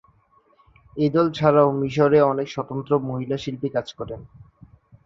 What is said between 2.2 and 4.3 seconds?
অনেক স্বতন্ত্র মহিলা শিল্পী কাজ করেন।